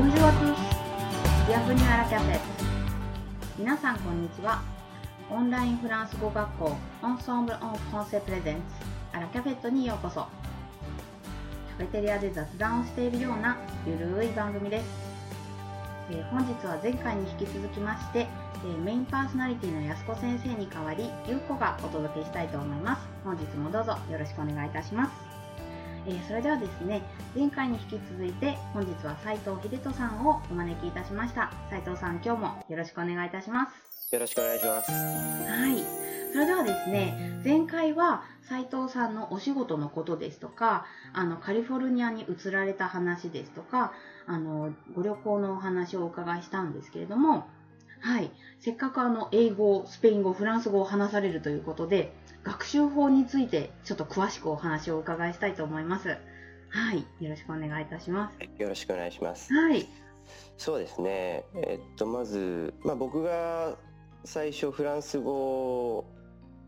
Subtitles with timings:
[0.00, 0.54] Bonjour à tous.
[1.48, 2.40] Bienvenue à la cafette.
[3.58, 4.62] 皆さんこんにちは。
[5.28, 8.60] オンラインフランス語学校 Ensemble en français Presents
[9.12, 10.20] アラキャフェットにようこそ。
[10.20, 10.28] カ
[11.78, 13.56] フェテリアで雑談をしているような
[13.88, 14.84] ゆるい番組です。
[16.12, 23.02] えー本日は前回に引き続きまして、えーメインパーソナリティの安子先生に代わり、ゆうこがお届けしたいと思います。
[23.24, 25.37] 本日もどうぞよろしくお願いいたします。
[26.08, 27.02] えーそれではですね、
[27.36, 31.52] 前回に引き続いて本日は斉藤秀人さんをお招きいたしました。
[31.68, 34.14] 斉藤さん、今日もよろしくお願いいたします。
[34.14, 34.90] よろしくお願いします。
[34.90, 35.84] はい。
[36.32, 43.92] それではですね、前回は斉藤さんのお仕事のことですとか、あの、カリフォルニアに移られた話ですとか、
[44.26, 47.46] あの、ご旅行のお話をお伺いしたんですけれども、
[48.00, 48.30] はい。
[48.60, 52.12] せっかくあの、英語、スペイン語、フランス語を話されるということで、
[52.44, 56.08] 学習法についてちょっと詳しくお話をお伺いしたいと思います。
[56.08, 56.98] はい。
[57.22, 58.38] よろしくお願いいたします。
[58.58, 59.52] よろしくお願いします。
[59.52, 59.86] はい。
[60.56, 61.44] そうですね。
[61.54, 63.76] えっとまずまあ僕が
[64.24, 65.98] 最初フランス語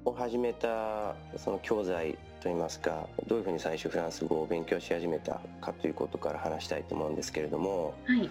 [0.05, 8.31] を始めたその教材といいますか、どういうふうに最初フランス語を勉強し始めたかということから話したいと思うんですけれども、はい。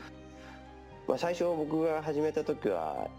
[1.10, 3.10] まあ最初僕が始めた時は。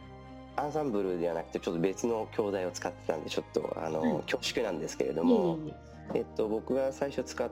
[0.56, 5.58] アンサンブルではなくてちょっと別の教材を使ってたんでちょっとあの、はい恐縮なんですけれども、
[6.12, 7.48] えっと、僕が最初使っ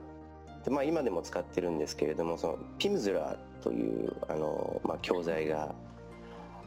[0.63, 5.73] て、まあ、今でも使ってるんですけれどもそのピムズラというあの、まあ、教材が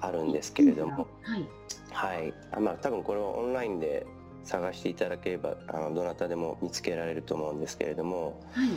[0.01, 1.49] あるんですけれども、はい。
[1.93, 4.07] はいあまあ、多分これをオンラインで
[4.43, 8.69] 探していただければあのどなたでも見つけられると思うんですけれどもはい。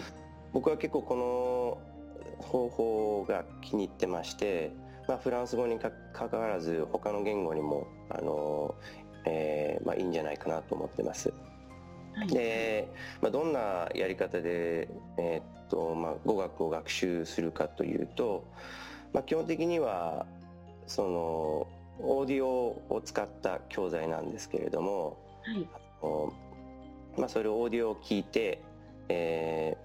[0.54, 4.72] 僕は結構この方法が気に入ってまして、
[5.08, 8.76] まあ、フランス語にかかわらず他の言語にもあの、
[9.26, 11.34] えーまあ、いいんじゃないかなと思ってます。
[12.16, 12.28] はい。
[12.28, 12.88] で、
[13.22, 18.46] まあ、どんなやり方で、えーっとまあ、語学を学習するかというと、
[19.14, 20.26] まあ、基本的には
[20.88, 21.68] その
[22.00, 25.68] オーディオを使った教材なんですけれども、はい。
[26.02, 26.34] お
[27.18, 28.62] まあ、それをオーディオを聞いて、
[29.10, 29.85] えー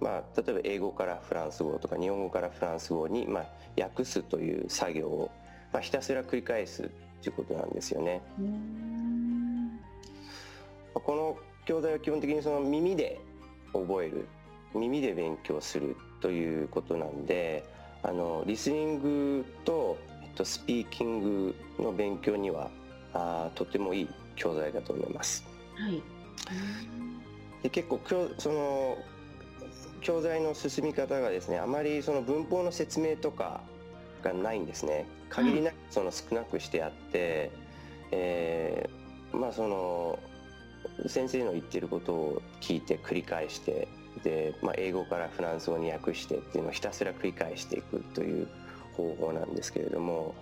[0.00, 3.46] まあ、例えば英語からフランス語とか日本語からフランス語に、まあ、
[3.80, 5.30] 訳すという作業を、
[5.72, 6.90] まあ、ひたすら繰り返す
[7.22, 8.22] ということなんですよね。
[10.94, 11.36] この
[11.66, 13.20] 教材は基本的にその耳で
[13.72, 14.26] 覚える
[14.74, 17.64] 耳で勉強するということなんで
[18.02, 22.70] あのリスニングと、えっと、スピーキングの勉強には
[23.12, 25.44] あーとてもいい教材だと思います。
[25.74, 26.02] はい。
[27.62, 28.98] で結構教その
[30.00, 33.60] 教材の進み方がですねあまりその文法の説明とか
[34.22, 35.06] がないんですね。
[35.28, 37.50] 限りなくその少なくしてあって、
[38.12, 40.18] えーまあその
[41.06, 43.88] 先生の言ってることを聞いて繰り返して
[44.22, 48.48] で、まあ、英語からフランス語に訳してっていうのをひたすら繰り返していくという
[48.96, 50.34] 方法なんですけれども、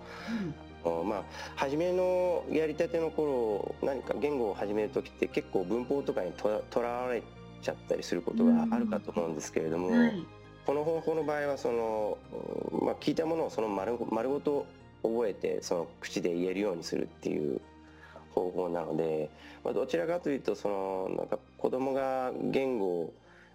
[0.83, 1.23] おまあ
[1.55, 7.21] 初めのやりたての頃何か言語を始める時って結構文法とかにととらわれ
[7.65, 10.25] ちゃったりすることがあるかと思うんですけれども、うんはい。
[10.65, 12.17] この方法の場合はその、
[12.71, 14.65] うんまあ、聞いたものをその丸ご丸ごと
[15.03, 17.61] 覚えてその口で言えるようにするっていう
[18.31, 19.29] 方法なので、
[19.63, 23.13] まあ、どちらかというとそのなんか子供が言語を、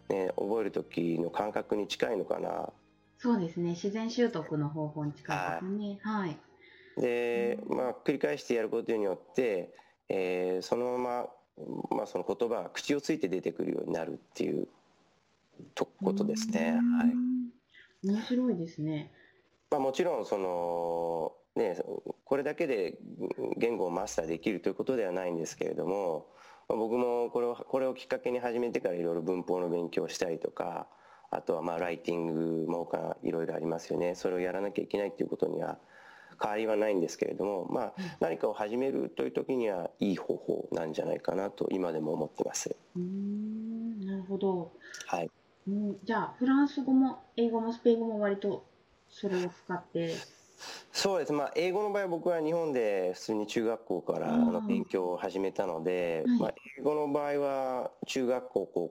[0.09, 2.71] ね、覚える時の感覚に近いのかな
[3.19, 3.71] そうですね。
[3.71, 5.99] 自然習得の方法に近いですね。
[6.03, 6.39] はい。
[6.97, 9.75] で、まあ、繰り返してやることによって、
[10.09, 11.27] えーそのまま、
[11.91, 14.69] まあ、その言葉が口をついて出てくるようになるっていう
[15.75, 16.73] とことですね。
[16.73, 17.11] はい。
[18.03, 18.09] い。
[18.09, 19.13] 面白いですね。
[19.71, 21.81] まあ、もちろんその、ね、
[22.25, 22.99] これだけで
[23.57, 26.27] 言語をマスターできるということではないんですけれども、
[26.69, 30.87] まあ、僕もこれをこれをきっかけに始めてからいろいろ文法の勉強をしたりとか
[31.31, 35.79] あとはまあライティングも他いろいろありますよねそれをやらなきゃいけないということには
[36.41, 42.77] 変わりはないんですけれども、まあ、何かを始めるという時にはいい方法なんじゃないかなと今でも思ってます。
[42.97, 44.07] うーん。
[44.07, 44.73] なるほど。
[45.07, 45.31] はい
[45.69, 48.65] うん、じゃあ、フランス語も英語もスペイン語も割と
[49.09, 50.17] それを使って。
[50.93, 58.89] そうです、まあ、英語の場合僕は日本で普通に中学校からあうんの勉強を始めたので、はいまあ、英語の場合は中学校高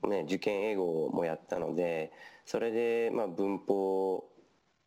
[0.00, 2.12] 校、ね、受験英語もやったので
[2.46, 4.24] それでまあ文法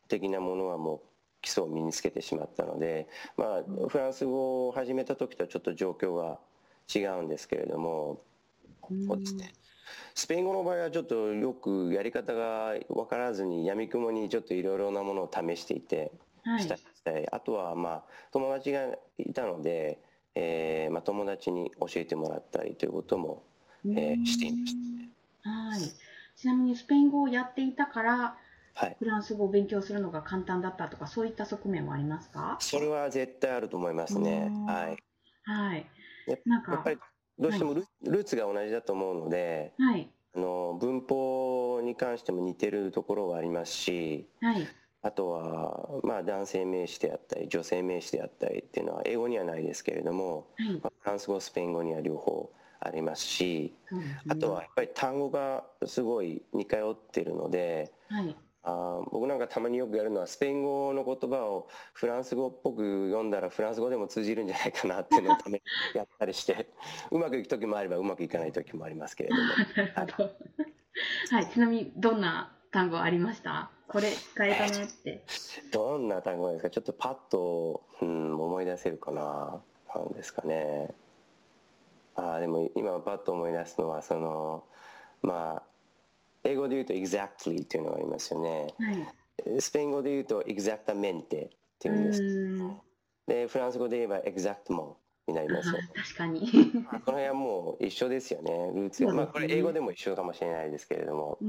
[0.08, 1.02] 的なものはもう
[1.46, 3.08] 基礎を身につけてしまったので、
[3.38, 6.40] まあ、フランス語を始めた時とはちょっと状況が
[6.94, 8.20] 違うんですけれども
[9.08, 9.54] そうですね
[10.16, 16.12] スペイン語の場合はちょっとよくやり方が分からずにやみくもにちょっといろいろなものを試していて
[16.44, 16.68] はい
[17.32, 18.88] あとはまあ友達が
[19.20, 20.00] いたので、
[20.34, 23.44] えーまあ、友達に教えてもらったりということも、
[23.86, 25.10] えーしていましたね。
[25.44, 25.82] はい。
[26.36, 28.36] ちなみにスペイン語をやっていたから、
[28.76, 28.98] はい。
[29.00, 32.62] フランス語を勉強するのが簡単だったとか、そういった側面はありますか？
[32.62, 34.54] それは絶対あると思いますね。
[34.68, 34.98] うんはい。
[35.44, 35.92] はい。
[36.26, 37.00] やなんかやっぱり
[37.38, 40.12] どうしてもル,、ルーツが同じだと思うので、はい。
[40.36, 44.76] あの文法に関しても似てるところはありますし、はい。
[45.02, 50.84] あとはまあ男性名詞であったり女性名詞であったりっていうのは英語にはないですけれども、はい。
[50.84, 57.94] まあフランス語スペイン語には両方ありますし、ねあとはやっぱり単語がすごい似通ってるので。
[58.08, 58.45] はい。
[58.68, 65.64] あー僕なんかたまによくやるのはスペイン語の言葉をフランス語っぽく読んだらフランス語でも通じるんじゃないかなっていうのをために
[65.94, 66.70] やったりして
[67.12, 69.42] うまくいく時もあればうまくいかない時もありますけれども。
[71.32, 71.48] はい。
[71.48, 73.70] ちなみに、どんな単語ありました？
[73.88, 75.24] これ使えたなって。
[75.72, 79.62] どんな単語ですかちょっとパッと、うん、思い出せるかな？
[79.94, 80.94] なんですかね
[82.16, 84.64] あーでも今パッと思い出すのはその
[85.22, 85.64] まあ
[86.46, 89.62] 英語で言うと exactly っていうのがありますよねはい。
[89.62, 91.28] スペイン語で言うと exactamente っ
[91.80, 92.22] ていうんです
[93.28, 94.94] でフランス語で言えば exactement
[95.28, 96.72] になりますよあ確かに。
[96.84, 101.46] まあこの辺はもう一緒ですよねルーツねまあこれ英語でも一緒かもしれないですけれどもう。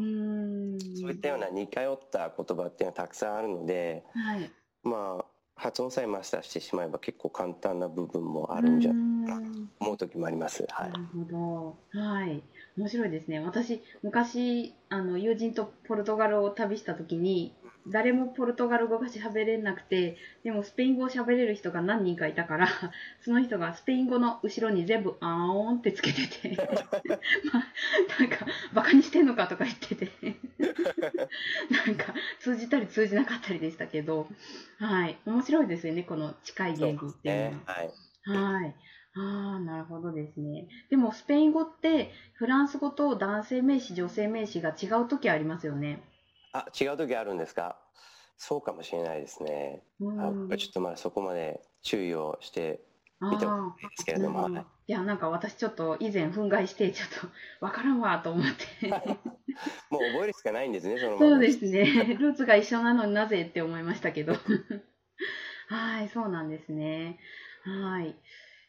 [0.99, 4.51] そういったような似通った言葉っていうのはたくさんあるのではい。
[4.83, 5.25] まあ
[5.59, 11.99] 発音さえマスターしてしまえば結構簡単な部分もあるんじゃないかなと思う時もありますはいなるほど。
[11.99, 12.43] はい。
[12.77, 13.41] 面白いですね。
[13.41, 17.55] 私、昔、あの、友人とポルトガルを旅したときに、
[17.89, 22.69] 誰もポルトガル語が喋れなくて、でもスペイン語を喋れる人が何人かいたから、
[23.25, 26.57] その人がスペイン語の後ろに全部あーんってつけてて、
[27.53, 30.11] まあ、なんか、バカにしてんのかとか言ってて、
[31.87, 34.29] なんか、通じたり通じなかったりでしたけど、
[34.79, 35.17] はい。
[35.25, 37.75] 面白いですよね、この近い言語っていうのねは。
[37.75, 37.91] はい
[38.27, 38.75] はい。
[39.19, 40.69] ああ、なるほどですね。
[40.91, 46.03] でも、スペイン語って、フランス語と男性名詞、女性名詞が違うときありますよね。
[46.53, 47.79] あ違う時あるんですか？
[48.39, 50.49] そうかもしれないですねうん。
[50.51, 52.81] あちょっとまだそこまで注意をして
[53.21, 57.09] あ見たことあないですけれどもなるほどいや、なんか私ちょっと以前憤慨して、ちょっ
[57.61, 58.45] とわからんわと思っ
[58.81, 58.89] て。
[59.91, 62.17] もう覚えるしかないんですねそのそうですね。
[62.21, 64.35] ルーツが一緒なのになぜって思いましたけど。
[65.69, 67.19] はい、そうなんですね。
[67.65, 68.15] はい。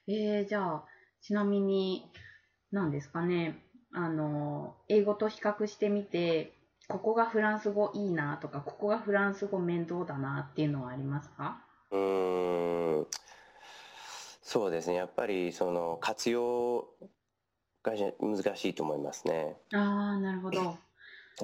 [0.07, 0.85] えー、じゃあ、
[1.21, 2.09] ちなみに、
[2.71, 3.59] 何ですかね。
[3.93, 6.53] あの、英語と比較してみて、
[6.87, 11.61] ここがフランス語いいなとか、ここがフランス語面倒だなっていうのはありますか？
[11.91, 13.07] うーん
[14.41, 16.87] そうですねやっぱりその活用
[17.83, 20.57] が難しいと思いますねああ、なるほど。
[20.61, 20.71] や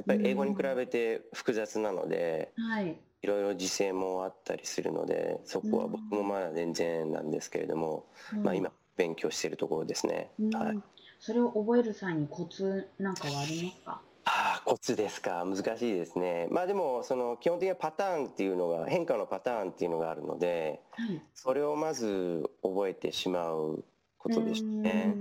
[0.02, 2.98] っぱり英語に比べて複雑なのではい。
[3.24, 8.06] いろいろ時制もあったりするのでそこは僕もまだ全然なんですけれども、
[8.44, 10.80] まあ、今勉強しているところですね、うん、はい、
[11.20, 14.02] それを覚える際にコツなんかはありますか？
[14.26, 15.44] ああコツですか。
[15.46, 16.48] 難しいですね。
[16.50, 21.22] まあでもその基本的なパターンっていうのが変化のパターンっていうのがあるのではい。
[21.34, 23.84] それをまず覚えてしまう
[24.18, 25.14] ことでしたね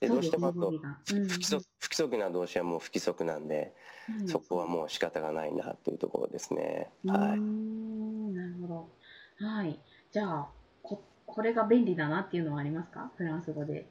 [0.00, 0.72] でどうしてもあと
[1.04, 3.74] 不規則不規則な動詞はもう不規則なんで
[4.20, 4.28] うん。
[4.28, 6.90] そこはもう仕方がないなというところですね。
[7.06, 7.38] はい。
[7.38, 9.46] んなるほど。
[9.46, 9.78] はい。
[10.10, 10.48] じゃあ、
[10.82, 13.12] こ、これが便利だなっていうのはありますか？
[13.16, 13.86] フランス語で。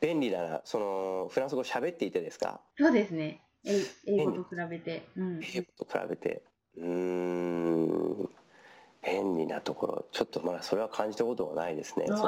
[0.00, 0.62] 便利だな。
[0.64, 2.62] そのフランス語喋っていてですか？
[2.78, 3.42] そうですね。
[3.66, 5.06] え英語と比べて。
[5.16, 5.40] うん。
[5.42, 6.42] 英語と比べて。
[6.78, 8.30] うーん。
[9.04, 10.06] 便利なところ。
[10.12, 12.06] ちょっとまだそれは感じたことがないですね。
[12.06, 12.26] そ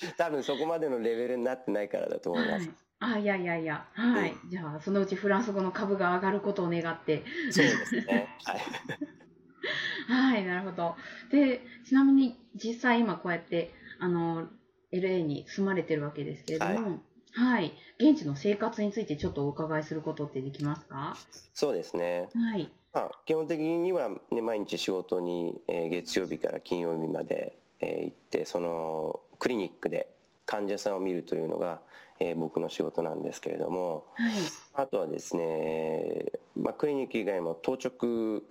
[0.16, 3.14] 多分そこまでのレベルになってないからだと思います、はい。
[3.14, 3.86] あ、いやいやいや。
[3.92, 4.34] はい。
[4.48, 7.24] じゃあ、そのうちフランス語の株が上がることを願って。
[7.50, 8.60] そうですねはい
[10.08, 10.94] はい、なるほど。
[11.30, 14.48] で、ちなみに実際今こうやって、あの、
[14.92, 17.00] LA に住まれてるわけですけれども、
[17.32, 21.16] はい、現地の生活についてちょっとお伺いすることってできますか？
[21.52, 22.70] そうですねはい。
[22.92, 30.08] まあ、基本的には、ね、毎日仕事に、えー月曜日から金曜日まで、えー行ってそのクリニックで
[30.44, 31.78] 患者さんを見るというのが、
[32.18, 34.32] えー僕の仕事なんですけれどもはい。
[34.74, 38.42] あとはですね、まあ、クリニック以外も当直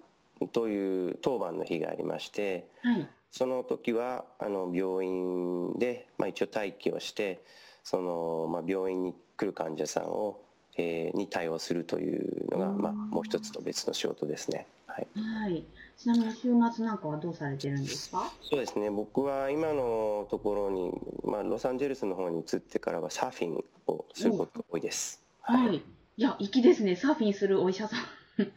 [0.54, 3.10] という当番の日がありましてはい。
[3.30, 7.44] その時はあの病院で、まあ、一応待機をして
[7.84, 10.40] その、まあ、病院に来る患者さんを、
[10.78, 14.66] えーに対応するというのが、まあ、うんもう一つの別の仕事ですね。
[14.96, 15.64] はいはい。
[15.98, 16.42] ちなみに週
[16.74, 18.32] 末なんかはどうされてるんですか？
[18.42, 20.92] そうですね僕は今のところに、
[21.24, 25.22] まあ、ロサンゼルスの方に移ってからはサーフィンをすることが多いです。
[25.42, 25.78] はい。
[25.78, 26.96] いや、粋ですね。
[26.96, 28.00] サーフィンするお医者さん。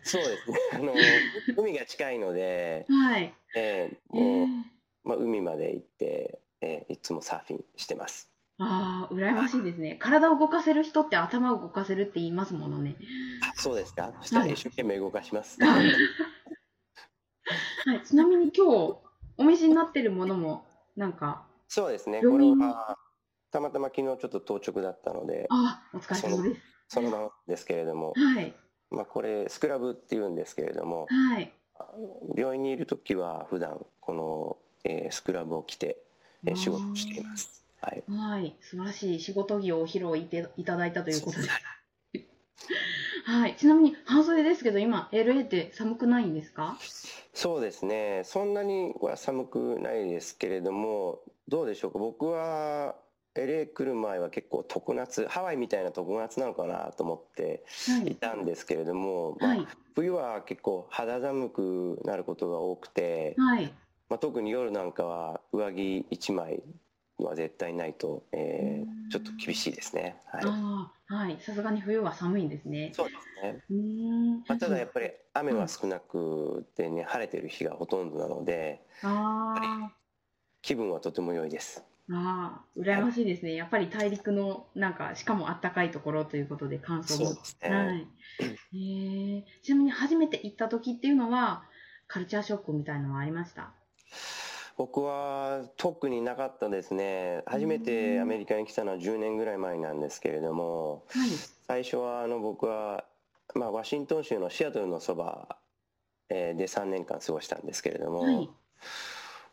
[0.05, 0.93] そうですね あの
[1.57, 3.33] 海が近いので、はい。
[3.57, 4.63] えーえも
[5.05, 8.31] うまあ、海まで行って、えーいつもサーフィンしてます。
[8.61, 9.97] ああ、羨ましいですね。
[10.01, 12.97] 体を動かせる人って頭を動かせるって言いますものね。
[13.43, 14.13] あそうですか。
[14.21, 15.59] そしたら一生懸命動かします。
[15.63, 15.81] は
[17.95, 18.97] い、ちなみに今日
[19.37, 20.65] お召しになってるものも
[20.97, 22.21] なんか、そうですね。
[22.21, 22.99] これは
[23.53, 26.63] たまたま昨日ちょっと当直だったので、あ、お疲れ様です。
[26.89, 28.53] そのままですけれども、はい、
[28.91, 31.53] まあこれスクラブって言うんですけれども、はい。
[32.37, 36.03] 病院にいる時は普段この、えースクラブを着て、
[36.45, 37.65] えー仕事をしています。
[37.81, 38.03] はい。
[38.09, 41.49] はい、素晴らしい仕事着を披露いていただいたということで。
[43.25, 46.79] はい、ちなみに半袖ですけど、今 LA って寒くないんですか？
[47.35, 48.23] そうですね。
[48.25, 51.99] そんなには寒くないですけれども、どうでしょうか？
[51.99, 52.97] 僕は
[53.35, 63.73] LA 来る前は結構常夏、ハワイみたいな常夏なのかなと思ってはいい、たんですけれども、まあはい、冬は結構肌寒くなることが多くて、はい。
[64.09, 66.63] まあ、特に夜なんかは上着1枚
[67.25, 70.21] は絶対ないと、えーうんちょっと厳しいですね。
[70.27, 70.59] はい。
[71.07, 71.41] はい。
[71.41, 72.93] さすがに冬は寒いんですね。
[72.93, 73.63] そうですね。
[73.71, 74.45] うーん。
[74.49, 79.91] まあ、ただやっぱり雨は少なくてね、晴れてる日がほとんどなので、あ
[80.63, 81.85] 気分はとても良いです。
[82.11, 83.55] あ、ああ、羨ましいですね。
[83.55, 87.27] やっぱり大陸のなんかしかも暖かいところということで乾燥も。
[87.27, 87.69] そうですね。
[87.71, 88.09] はい。
[88.79, 89.47] へえ。
[89.63, 91.69] ちなみに初めて行った時っていうのは
[92.07, 93.75] カルチャーショックみたいのはありました？
[94.79, 97.43] 僕は特になかったですね。
[97.47, 101.31] 初めてアメリカに来たのは10年ぐらい前なんですけれども、はい。
[101.67, 103.05] 最初はあの僕は、
[103.57, 105.57] まあ、ワシントン州のシアトルのそば
[106.29, 108.49] えーで3年間過ごしたんですけれども、はい。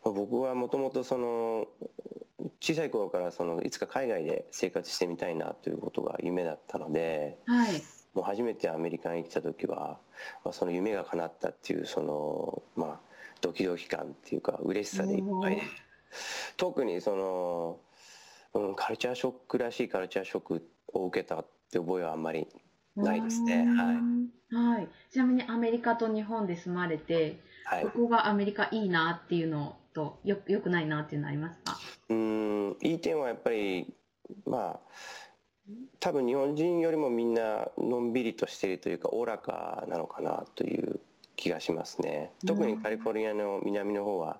[0.03, 1.67] 僕はもともとその
[2.61, 7.81] 小さい頃からそのいつか海外で生活してみたいなということが夢だったのではい。
[8.13, 9.97] もう初めてアメリカに来た時は、
[10.45, 13.04] まあ、その夢が叶ったっていうそのまあ
[13.45, 15.61] ドキドキ感っていうか嬉しさでいっぱい。
[16.57, 17.79] 特にその、
[18.53, 22.47] うん、カルチャーショックらしいカルチャーショックを受けたって覚えはあんまり
[22.95, 23.65] ないですね。
[23.67, 24.29] うーん。
[24.51, 24.87] はい。
[25.11, 27.83] ちなみにアメリカと日本で住まれて、はい。
[27.83, 31.77] ここがアメリカいいなっていうのとよよくないなっていうのありますか？
[32.09, 32.77] うん。
[32.81, 33.93] いい点はやっぱり
[34.45, 34.79] まあ
[35.99, 40.99] 多分日本人よりもみんなのんびりとしているというかおおらかなのかなという
[41.35, 44.39] 気がしますね特にカリフォルニアの南の方は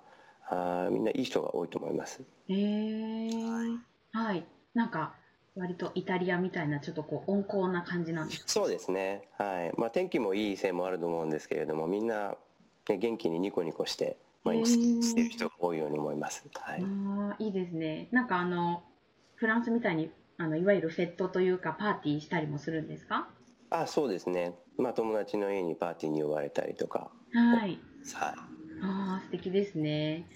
[0.50, 3.30] あーみんないい人が多いと思いますへえ。
[4.12, 4.46] はい。
[4.74, 5.16] なんか
[5.56, 8.50] 割とイタリアみたいなちょっとこう温厚な感じなんですか？
[8.50, 12.36] そうですねはいまあ天気もいいせいもあると思うんですけれどもみんな、
[12.90, 14.66] ね、元気にニコニコして毎日
[15.02, 18.10] している人が多いように思いますはいああ、いいですね。
[18.12, 18.84] なんかあの
[19.36, 23.30] フランスみたいにあのいわゆるフェットというかパーティーしたりもするんですか？
[23.70, 27.60] あそうですねまあ友達の家にパーティーに呼ばれたりとかはい。
[27.60, 27.80] はい
[28.82, 30.28] ああ、素敵ですね。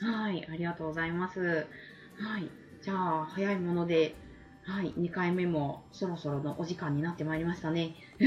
[0.00, 1.66] はい、ありがとうございます。
[2.20, 2.48] はい、
[2.82, 4.14] じゃあ、早いもので、
[4.64, 7.94] はい、2回目もそろそろのお時間になってまいりましたね。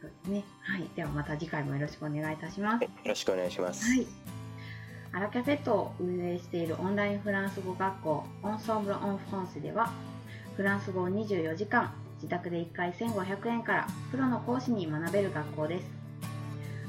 [0.00, 0.44] そうですね。
[0.60, 2.84] はい、ではまた次回もよろしくお願いいたします。
[2.84, 4.06] よろしくお願いします、はい。
[5.12, 9.90] アラキャフェットを運営しているオンラインフランス語学校オンソーブル・オン・フランスでは
[10.56, 15.90] フランス語を24時間自宅で1回1500円からプロの講師に学べる学校です。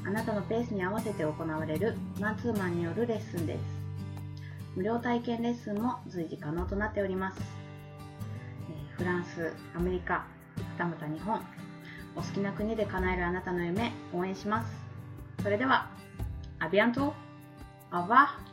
[0.04, 3.60] あなたのペースに合わせて行われるマンツーマンによるレッスンです。
[4.74, 7.40] 無料体験レッスンも随時可能となっております。
[8.96, 10.26] フランス、アメリカ、は
[10.76, 11.40] たまた日本。
[12.16, 14.72] お好きな国で叶えるあなたの夢応援します。
[15.42, 15.88] それでは
[16.58, 17.14] アビアント
[17.90, 18.49] Au revoir